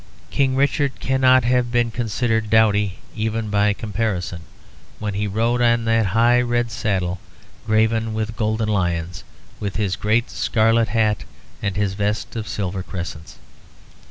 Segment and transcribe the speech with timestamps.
[0.31, 4.39] King Richard cannot have been considered dowdy, even by comparison,
[4.97, 7.19] when he rode on that high red saddle
[7.67, 9.23] graven with golden lions,
[9.59, 11.23] with his great scarlet hat
[11.61, 13.37] and his vest of silver crescents.